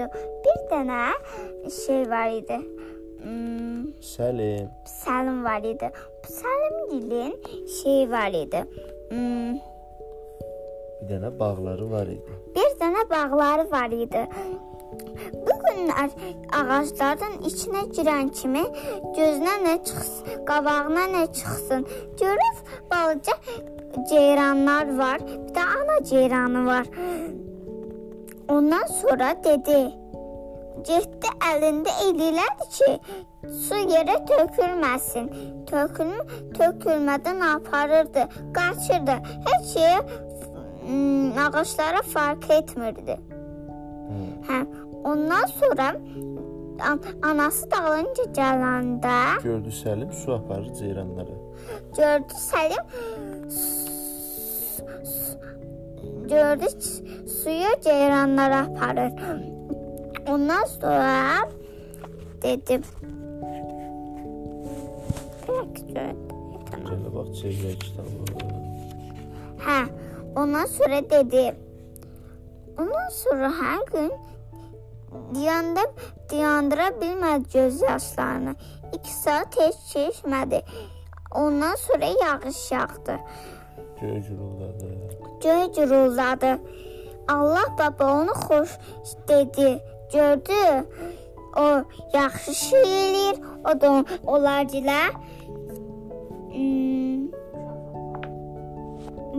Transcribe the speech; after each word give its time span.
Bir 0.00 0.58
dənə 0.70 1.02
şey 1.84 2.02
var 2.10 2.28
idi. 2.36 2.58
Hmm, 3.22 3.86
Səlim. 4.04 4.68
Səlim 4.86 5.38
var 5.44 5.64
idi. 5.64 5.88
Bu 6.24 6.32
Səlim 6.32 6.76
dilin 6.90 7.32
şey 7.82 8.10
var 8.10 8.28
idi. 8.44 8.60
Hmm, 9.10 9.56
Bir 11.00 11.08
dənə 11.14 11.30
bağları 11.38 11.90
var 11.90 12.06
idi. 12.06 12.36
bir 12.56 12.70
dənə 12.80 13.02
bağları 13.10 13.70
var 13.70 13.90
idi. 13.90 14.22
Bu 15.46 15.54
günlər 15.64 16.10
ağacların 16.58 17.34
içinə 17.48 17.82
girən 17.96 18.30
kimi 18.32 18.62
gözünə 19.16 19.54
nə 19.64 19.74
çıxsın, 19.84 20.44
qabağına 20.48 21.04
nə 21.14 21.24
çıxsın. 21.32 21.86
Görüb 22.20 22.56
balaca 22.90 23.32
ceyranlar 24.10 24.98
var, 24.98 25.20
bir 25.26 25.54
də 25.54 25.64
ana 25.80 26.04
ceyranı 26.04 26.66
var. 26.66 26.86
Ondan 28.48 28.86
sonra 29.00 29.32
dedi: 29.44 29.78
Getdi 30.86 31.30
əlində 31.50 31.92
elədi 32.06 32.66
ki, 32.76 32.90
su 33.66 33.78
yerə 33.90 34.18
tökülməsin. 34.28 35.30
Tökül 35.70 36.12
tökülmədən 36.58 37.40
aparırdı, 37.48 38.26
qaçırdı. 38.58 39.16
Heç 39.48 39.72
şey 39.72 39.96
hmm, 40.86 41.38
ağaclara 41.38 42.02
fark 42.02 42.50
etmirdi. 42.50 43.18
Hə, 44.48 44.60
ondan 45.04 45.46
sonra 45.58 45.88
an 46.90 47.00
anası 47.22 47.70
dalınca 47.70 48.28
gələndə 48.38 49.42
Gördü 49.42 49.68
Səlim 49.68 50.12
su 50.12 50.34
aparır 50.34 50.74
ceyranlara. 50.74 51.36
gördü 51.96 52.34
Səlim 52.50 52.84
gördü 56.28 56.66
suyu 57.42 57.80
ceyranlara 57.84 58.58
aparır. 58.58 59.12
Ondan 60.28 60.64
sonra 60.64 61.48
dedi 62.42 62.80
Bırak 65.48 65.76
gördü. 65.76 66.16
Tamam. 66.70 66.86
Gələ 66.86 67.10
bax 67.14 67.28
çevrə 67.38 67.72
kitabı. 67.78 68.10
Hə, 69.66 69.78
ondan 70.36 70.66
sonra 70.66 71.00
dedi. 71.10 71.44
Ondan 72.78 73.08
sonra 73.08 73.50
hər 73.60 73.84
gün 73.92 74.10
diyanda 75.34 75.84
dayandıra 76.30 76.88
bilmədi 77.00 77.52
göz 77.52 77.82
yaşlarını. 77.82 78.54
2 78.92 79.12
saat 79.12 79.60
heç 79.60 79.78
keçmədi. 79.94 80.62
Ondan 81.34 81.74
sonra 81.74 82.06
yağış 82.06 82.72
yağdı. 82.72 83.16
Göy 84.00 84.20
guruldadı. 84.28 84.86
Göy 85.42 85.64
guruldadı. 85.76 86.58
Allah 87.28 87.66
baba 87.78 88.12
onu 88.20 88.30
xoş 88.30 88.70
dedi. 89.28 89.82
Gördü. 90.12 90.86
O 91.56 91.82
yaxşı 92.14 92.54
şey 92.54 92.82
eləyir. 92.82 93.36
O 93.64 93.80
da 93.80 94.04
onlar 94.26 94.62
dilə 94.64 95.02
hmm, 96.52 97.22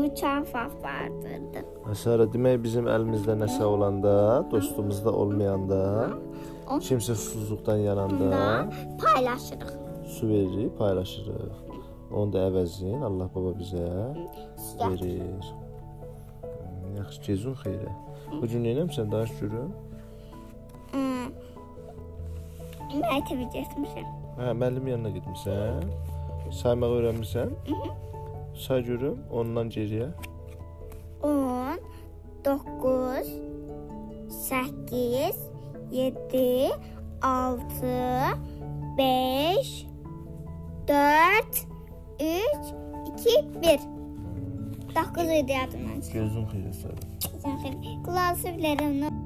mükafat 0.00 0.72
vardırdı. 0.84 1.60
Məsələ 1.86 2.26
demək 2.32 2.56
bizim 2.64 2.88
əlimizdə 2.90 3.36
nəsə 3.42 3.62
olanda, 3.64 4.14
dostumuzda 4.50 5.12
olmayanda, 5.12 5.80
O- 6.66 6.80
kimsə 6.82 7.14
susuzluqdan 7.14 7.76
yananda 7.76 8.66
paylaşırıq. 9.04 9.70
su 10.06 10.28
veririk, 10.28 10.78
paylaşırıq. 10.78 11.52
Onu 12.10 12.32
da 12.32 12.46
əvəzin 12.50 13.02
Allah 13.06 13.30
baba 13.34 13.52
bizə 13.58 13.86
verir. 14.80 15.48
Yaxşı 16.96 17.22
gecun 17.26 17.56
xeyrə. 17.62 17.94
Bu 18.30 18.46
gün 18.50 18.64
nə 18.64 18.74
etmisən 18.76 19.10
danış 19.12 19.32
görüm? 19.40 19.72
Hmm. 20.92 21.28
Məktəbə 22.94 23.48
getmişəm. 23.54 24.08
Hə, 24.38 24.52
müəllim 24.60 24.90
yanına 24.92 25.12
getmisən? 25.16 25.90
Saymağı 26.62 26.98
öyrənmisən? 27.00 27.54
Say 28.66 28.84
görüm 28.86 29.18
ondan 29.32 29.68
geriyə. 29.74 30.08
10 31.22 31.80
9 32.44 33.32
8 34.30 35.36
7 35.92 36.70
6 37.22 37.94
5 38.98 39.86
4 40.88 41.75
3 42.20 42.24
2 43.20 43.60
1 43.62 43.80
9 44.96 45.24
idi 45.30 45.52
yadımdan 45.52 46.00
çıxdı. 46.00 46.12
Gözün 46.18 46.44
xeyrə 46.50 46.72
sənə. 46.80 47.02
Sən 47.42 47.56
xeyr. 47.62 47.74
Klasiflərimdən 48.06 49.18